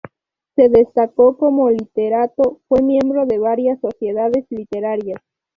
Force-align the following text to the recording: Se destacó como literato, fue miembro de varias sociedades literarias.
Se 0.55 0.67
destacó 0.67 1.37
como 1.37 1.69
literato, 1.69 2.59
fue 2.67 2.81
miembro 2.81 3.27
de 3.27 3.37
varias 3.37 3.79
sociedades 3.81 4.47
literarias. 4.49 5.21